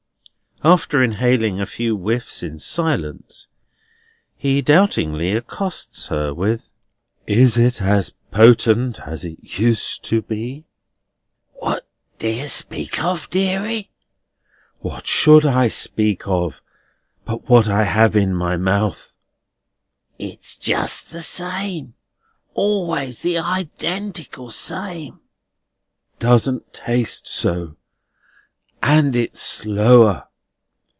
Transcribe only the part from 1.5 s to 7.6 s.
a few whiffs in silence, he doubtingly accosts her with: "Is